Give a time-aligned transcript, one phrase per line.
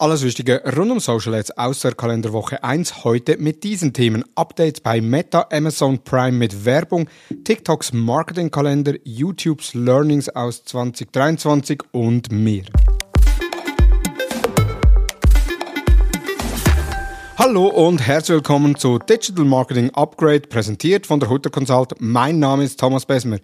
[0.00, 4.24] Alles Wichtige rund um Social Ads aus der Kalenderwoche 1 heute mit diesen Themen.
[4.36, 7.08] Updates bei Meta, Amazon Prime mit Werbung,
[7.42, 12.62] TikToks Marketingkalender, YouTubes Learnings aus 2023 und mehr.
[17.36, 21.96] Hallo und herzlich willkommen zu Digital Marketing Upgrade, präsentiert von der Hutter Consult.
[21.98, 23.38] Mein Name ist Thomas Besmer.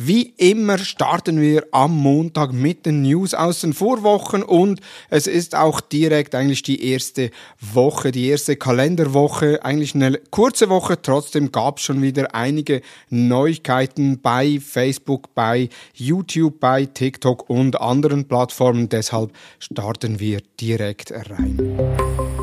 [0.00, 5.56] Wie immer starten wir am Montag mit den News aus den Vorwochen und es ist
[5.56, 11.02] auch direkt eigentlich die erste Woche, die erste Kalenderwoche, eigentlich eine kurze Woche.
[11.02, 18.28] Trotzdem gab es schon wieder einige Neuigkeiten bei Facebook, bei YouTube, bei TikTok und anderen
[18.28, 18.88] Plattformen.
[18.88, 22.37] Deshalb starten wir direkt rein.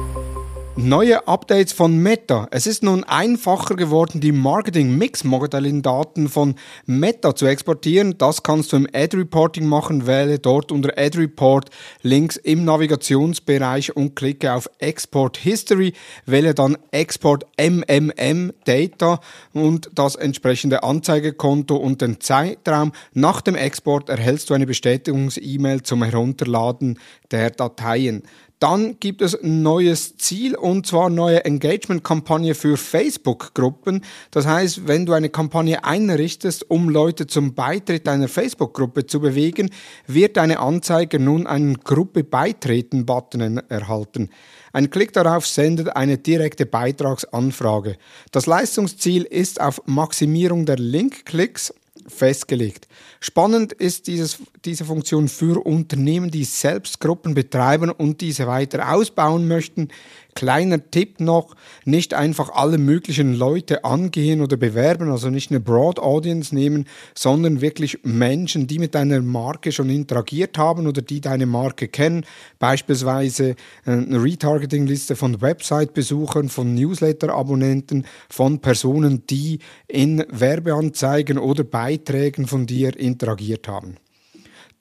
[0.78, 2.50] Neue Updates von Meta.
[2.52, 8.18] Es ist nun einfacher geworden, die Marketing-Mix-Modeling-Daten von Meta zu exportieren.
[8.18, 10.06] Das kannst du im Ad-Reporting machen.
[10.06, 11.70] Wähle dort unter Ad-Report
[12.02, 15.94] links im Navigationsbereich und klicke auf Export History.
[16.26, 19.22] Wähle dann Export MMM Data
[19.54, 22.92] und das entsprechende Anzeigekonto und den Zeitraum.
[23.14, 27.00] Nach dem Export erhältst du eine Bestätigungs-E-Mail zum Herunterladen
[27.32, 28.24] der Dateien.
[28.60, 34.02] Dann gibt es ein neues Ziel und zwar neue Engagement-Kampagne für Facebook-Gruppen.
[34.32, 39.72] Das heißt, wenn du eine Kampagne einrichtest, um Leute zum Beitritt einer Facebook-Gruppe zu bewegen,
[40.08, 44.30] wird deine Anzeige nun einen Gruppe beitreten-Button erhalten.
[44.72, 47.98] Ein Klick darauf sendet eine direkte Beitragsanfrage.
[48.32, 51.74] Das Leistungsziel ist auf Maximierung der Link-Klicks
[52.08, 52.88] festgelegt.
[53.20, 59.48] Spannend ist dieses, diese Funktion für Unternehmen, die selbst Gruppen betreiben und diese weiter ausbauen
[59.48, 59.90] möchten.
[60.38, 61.56] Kleiner Tipp noch,
[61.86, 67.62] nicht einfach alle möglichen Leute angehen oder bewerben, also nicht eine Broad Audience nehmen, sondern
[67.62, 72.26] wirklich Menschen, die mit deiner Marke schon interagiert haben oder die deine Marke kennen,
[72.60, 82.46] beispielsweise äh, eine Retargeting-Liste von Website-Besuchern, von Newsletter-Abonnenten, von Personen, die in Werbeanzeigen oder Beiträgen
[82.46, 83.96] von dir interagiert haben.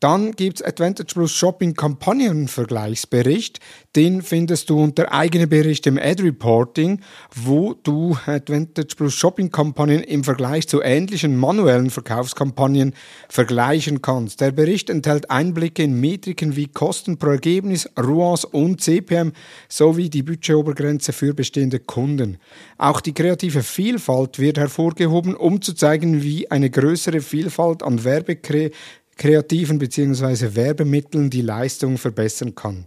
[0.04, 3.59] Dann gibt es Advantage Plus Shopping Kampagnenvergleichsbericht.
[3.97, 7.00] Den findest du unter eigene Bericht im Ad Reporting,
[7.34, 12.93] wo du Advantage Plus Shopping Kampagnen im Vergleich zu ähnlichen manuellen Verkaufskampagnen
[13.31, 14.43] vergleichen kannst.
[14.43, 19.32] Der Bericht enthält Einblicke in Metriken wie Kosten pro Ergebnis, ROAS und CPM
[19.70, 22.37] sowie die Budgetobergrenze für bestehende Kunden.
[22.76, 28.70] Auch die kreative Vielfalt wird hervorgehoben, um zu zeigen, wie eine größere Vielfalt an Werbekre
[29.16, 30.54] kreativen bzw.
[30.54, 32.86] Werbemitteln die Leistung verbessern kann.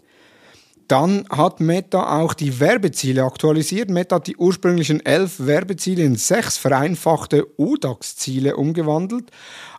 [0.87, 3.89] Dann hat Meta auch die Werbeziele aktualisiert.
[3.89, 9.29] Meta hat die ursprünglichen elf Werbeziele in sechs vereinfachte ODAX-Ziele umgewandelt.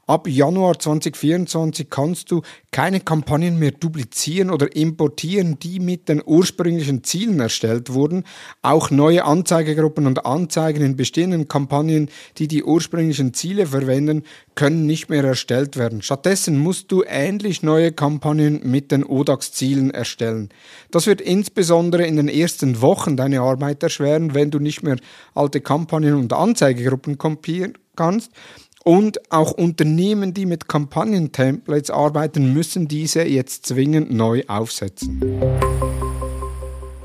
[0.09, 7.05] Ab Januar 2024 kannst du keine Kampagnen mehr duplizieren oder importieren, die mit den ursprünglichen
[7.05, 8.25] Zielen erstellt wurden.
[8.63, 12.09] Auch neue Anzeigegruppen und Anzeigen in bestehenden Kampagnen,
[12.39, 14.23] die die ursprünglichen Ziele verwenden,
[14.55, 16.01] können nicht mehr erstellt werden.
[16.01, 20.49] Stattdessen musst du ähnlich neue Kampagnen mit den ODAX-Zielen erstellen.
[20.91, 24.97] Das wird insbesondere in den ersten Wochen deine Arbeit erschweren, wenn du nicht mehr
[25.35, 28.31] alte Kampagnen und Anzeigegruppen kopieren kannst.
[28.85, 35.23] Und auch Unternehmen, die mit Kampagnen-Templates arbeiten, müssen diese jetzt zwingend neu aufsetzen.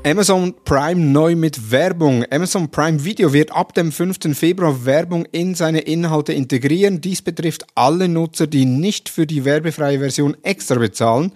[0.06, 2.26] Amazon Prime neu mit Werbung.
[2.30, 4.36] Amazon Prime Video wird ab dem 5.
[4.38, 7.00] Februar Werbung in seine Inhalte integrieren.
[7.00, 11.32] Dies betrifft alle Nutzer, die nicht für die werbefreie Version extra bezahlen.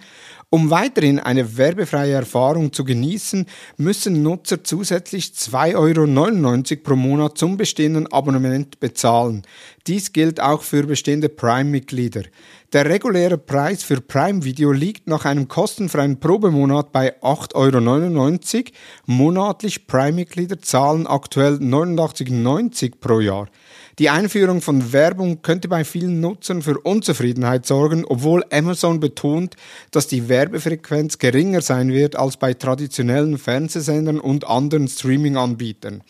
[0.51, 3.45] Um weiterhin eine werbefreie Erfahrung zu genießen,
[3.77, 9.43] müssen Nutzer zusätzlich 2,99 Euro pro Monat zum bestehenden Abonnement bezahlen.
[9.85, 12.23] Dies gilt auch für bestehende Prime-Mitglieder.
[12.73, 18.63] Der reguläre Preis für Prime Video liegt nach einem kostenfreien Probemonat bei 8,99 Euro.
[19.05, 23.49] Monatlich Prime-Mitglieder zahlen aktuell 89,90 pro Jahr.
[23.99, 29.57] Die Einführung von Werbung könnte bei vielen Nutzern für Unzufriedenheit sorgen, obwohl Amazon betont,
[29.91, 36.01] dass die Werbefrequenz geringer sein wird als bei traditionellen Fernsehsendern und anderen Streaming-Anbietern.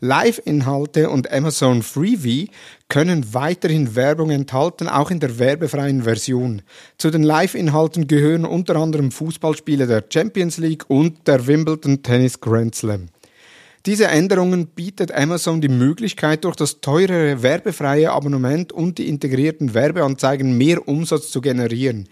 [0.00, 2.50] Live-Inhalte und Amazon Freebie
[2.88, 6.62] können weiterhin Werbung enthalten, auch in der werbefreien Version.
[6.98, 12.74] Zu den Live-Inhalten gehören unter anderem Fußballspiele der Champions League und der Wimbledon Tennis Grand
[12.74, 13.10] Slam.
[13.84, 20.56] Diese Änderungen bietet Amazon die Möglichkeit, durch das teurere werbefreie Abonnement und die integrierten Werbeanzeigen
[20.56, 22.08] mehr Umsatz zu generieren.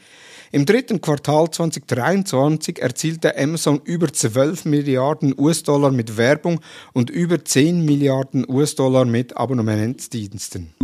[0.50, 6.58] Im dritten Quartal 2023 erzielte Amazon über 12 Milliarden US-Dollar mit Werbung
[6.92, 10.74] und über 10 Milliarden US-Dollar mit Abonnementsdiensten.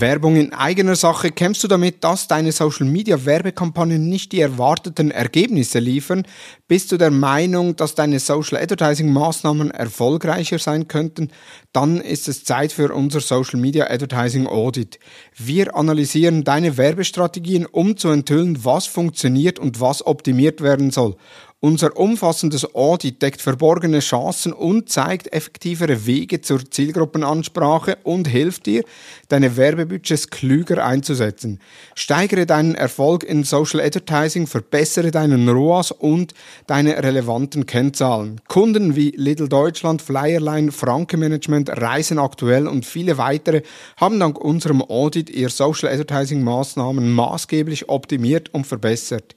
[0.00, 5.10] Werbung in eigener Sache kämpfst du damit, dass deine Social Media Werbekampagnen nicht die erwarteten
[5.10, 6.26] Ergebnisse liefern?
[6.66, 11.30] Bist du der Meinung, dass deine Social Advertising Maßnahmen erfolgreicher sein könnten?
[11.72, 14.98] Dann ist es Zeit für unser Social Media Advertising Audit.
[15.36, 21.16] Wir analysieren deine Werbestrategien, um zu enthüllen, was funktioniert und was optimiert werden soll.
[21.64, 28.84] Unser umfassendes Audit deckt verborgene Chancen und zeigt effektivere Wege zur Zielgruppenansprache und hilft dir,
[29.30, 31.60] deine Werbebudgets klüger einzusetzen.
[31.94, 36.34] Steigere deinen Erfolg in Social Advertising, verbessere deinen ROAS und
[36.66, 38.42] deine relevanten Kennzahlen.
[38.46, 43.62] Kunden wie Little Deutschland, Flyerline, Franke Management, Reisen aktuell und viele weitere
[43.96, 49.34] haben dank unserem Audit ihr Social Advertising Maßnahmen maßgeblich optimiert und verbessert.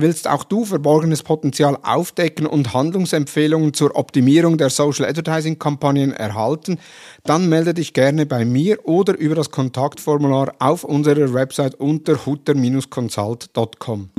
[0.00, 6.78] Willst auch du verborgenes Potenzial aufdecken und Handlungsempfehlungen zur Optimierung der Social Advertising Kampagnen erhalten?
[7.24, 14.10] Dann melde dich gerne bei mir oder über das Kontaktformular auf unserer Website unter hutter-consult.com.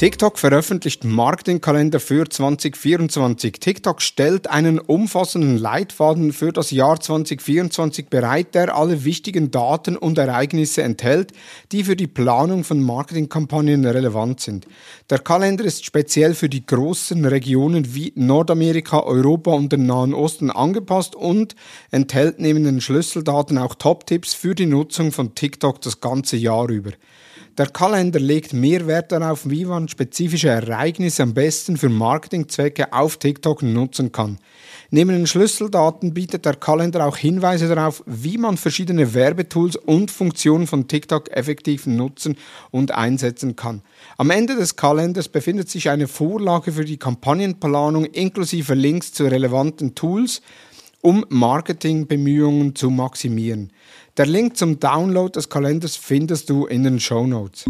[0.00, 3.52] TikTok veröffentlicht Marketingkalender für 2024.
[3.60, 10.16] TikTok stellt einen umfassenden Leitfaden für das Jahr 2024 bereit, der alle wichtigen Daten und
[10.16, 11.32] Ereignisse enthält,
[11.70, 14.66] die für die Planung von Marketingkampagnen relevant sind.
[15.10, 20.50] Der Kalender ist speziell für die großen Regionen wie Nordamerika, Europa und den Nahen Osten
[20.50, 21.54] angepasst und
[21.90, 26.92] enthält neben den Schlüsseldaten auch Top-Tipps für die Nutzung von TikTok das ganze Jahr über.
[27.60, 33.18] Der Kalender legt mehr Wert darauf, wie man spezifische Ereignisse am besten für Marketingzwecke auf
[33.18, 34.38] TikTok nutzen kann.
[34.88, 40.66] Neben den Schlüsseldaten bietet der Kalender auch Hinweise darauf, wie man verschiedene Werbetools und Funktionen
[40.66, 42.38] von TikTok effektiv nutzen
[42.70, 43.82] und einsetzen kann.
[44.16, 49.94] Am Ende des Kalenders befindet sich eine Vorlage für die Kampagnenplanung inklusive Links zu relevanten
[49.94, 50.40] Tools,
[51.02, 53.70] um Marketingbemühungen zu maximieren.
[54.20, 57.64] Der Link zum Download des Kalenders findest du in den Show Notes.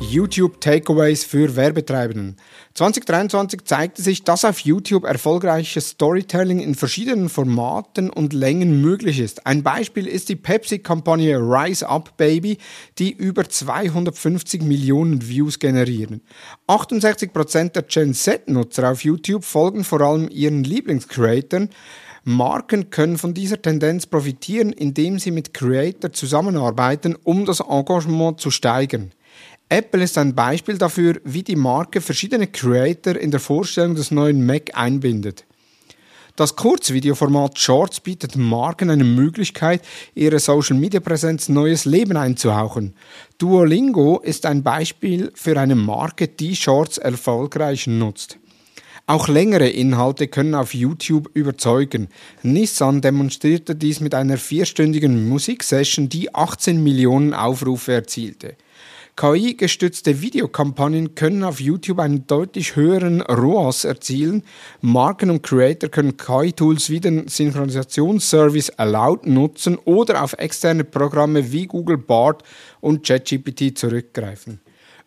[0.00, 2.38] YouTube Takeaways für Werbetreibenden.
[2.74, 9.46] 2023 zeigte sich, dass auf YouTube erfolgreiches Storytelling in verschiedenen Formaten und Längen möglich ist.
[9.46, 12.58] Ein Beispiel ist die Pepsi-Kampagne Rise Up Baby,
[12.98, 16.20] die über 250 Millionen Views generieren.
[16.66, 21.70] 68% der Gen Z-Nutzer auf YouTube folgen vor allem ihren Lieblingscreatoren.
[22.24, 28.50] Marken können von dieser Tendenz profitieren, indem sie mit Creator zusammenarbeiten, um das Engagement zu
[28.50, 29.12] steigern.
[29.68, 34.44] Apple ist ein Beispiel dafür, wie die Marke verschiedene Creator in der Vorstellung des neuen
[34.46, 35.44] Mac einbindet.
[36.36, 39.82] Das Kurzvideoformat Shorts bietet Marken eine Möglichkeit,
[40.14, 42.94] ihre Social-Media-Präsenz neues Leben einzuhauchen.
[43.38, 48.38] Duolingo ist ein Beispiel für eine Marke, die Shorts erfolgreich nutzt.
[49.06, 52.08] Auch längere Inhalte können auf YouTube überzeugen.
[52.42, 58.56] Nissan demonstrierte dies mit einer vierstündigen Musiksession, die 18 Millionen Aufrufe erzielte.
[59.16, 64.42] KI-gestützte Videokampagnen können auf YouTube einen deutlich höheren ROAS erzielen.
[64.80, 71.66] Marken und Creator können KI-Tools wie den Synchronisationsservice Allowed nutzen oder auf externe Programme wie
[71.66, 72.42] Google Bard
[72.80, 74.60] und ChatGPT zurückgreifen.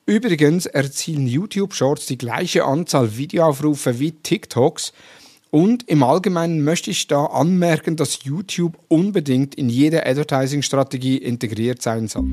[0.09, 4.93] Übrigens erzielen YouTube Shorts die gleiche Anzahl Videoaufrufe wie TikToks.
[5.51, 12.07] Und im Allgemeinen möchte ich da anmerken, dass YouTube unbedingt in jede Advertising-Strategie integriert sein
[12.07, 12.23] soll.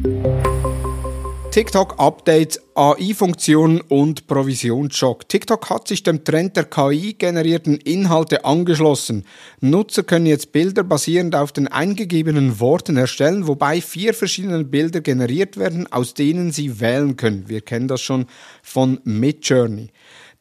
[1.55, 5.29] TikTok-Updates, AI-Funktionen und Provisionsschock.
[5.29, 9.25] TikTok hat sich dem Trend der KI-generierten Inhalte angeschlossen.
[9.61, 15.57] Nutzer können jetzt Bilder basierend auf den eingegebenen Worten erstellen, wobei vier verschiedene Bilder generiert
[15.57, 17.49] werden, aus denen sie wählen können.
[17.49, 18.27] Wir kennen das schon
[18.61, 19.91] von Midjourney.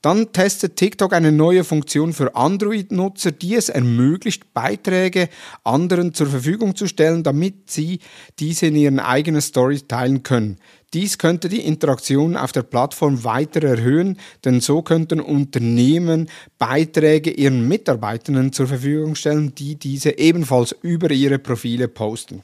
[0.03, 5.29] Dann testet TikTok eine neue Funktion für Android-Nutzer, die es ermöglicht, Beiträge
[5.63, 7.99] anderen zur Verfügung zu stellen, damit sie
[8.37, 10.57] diese in ihren eigenen Stories teilen können.
[10.93, 16.29] Dies könnte die Interaktion auf der Plattform weiter erhöhen, denn so könnten Unternehmen
[16.59, 22.43] Beiträge ihren Mitarbeitenden zur Verfügung stellen, die diese ebenfalls über ihre Profile posten.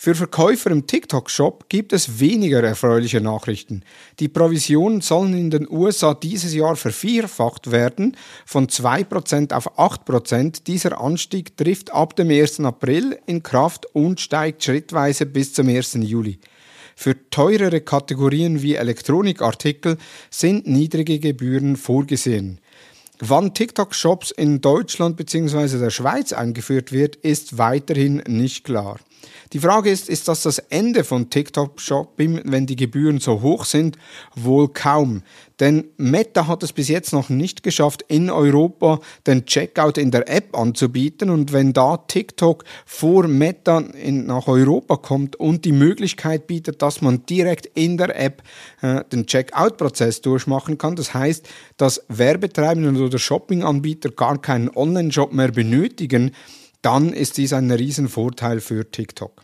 [0.00, 3.82] Für Verkäufer im TikTok-Shop gibt es weniger erfreuliche Nachrichten.
[4.20, 10.62] Die Provisionen sollen in den USA dieses Jahr vervierfacht werden, von 2% auf 8%.
[10.68, 12.60] Dieser Anstieg trifft ab dem 1.
[12.60, 15.94] April in Kraft und steigt schrittweise bis zum 1.
[16.02, 16.38] Juli.
[16.94, 19.98] Für teurere Kategorien wie Elektronikartikel
[20.30, 22.60] sind niedrige Gebühren vorgesehen.
[23.18, 25.76] Wann TikTok-Shops in Deutschland bzw.
[25.80, 29.00] der Schweiz eingeführt wird, ist weiterhin nicht klar.
[29.52, 33.64] Die Frage ist, ist das das Ende von TikTok Shopping, wenn die Gebühren so hoch
[33.64, 33.96] sind?
[34.34, 35.22] Wohl kaum.
[35.58, 40.28] Denn Meta hat es bis jetzt noch nicht geschafft, in Europa den Checkout in der
[40.28, 41.30] App anzubieten.
[41.30, 47.00] Und wenn da TikTok vor Meta in, nach Europa kommt und die Möglichkeit bietet, dass
[47.00, 48.42] man direkt in der App
[48.82, 55.50] äh, den Checkout-Prozess durchmachen kann, das heißt, dass Werbetreibende oder Shoppinganbieter gar keinen Online-Shop mehr
[55.50, 56.32] benötigen,
[56.82, 59.42] dann ist dies ein Riesenvorteil für TikTok.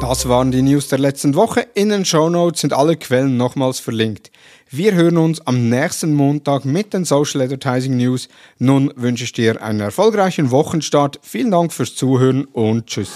[0.00, 1.66] Das waren die News der letzten Woche.
[1.74, 4.30] In den Show Notes sind alle Quellen nochmals verlinkt.
[4.68, 8.28] Wir hören uns am nächsten Montag mit den Social Advertising News.
[8.58, 11.20] Nun wünsche ich dir einen erfolgreichen Wochenstart.
[11.22, 13.12] Vielen Dank fürs Zuhören und tschüss.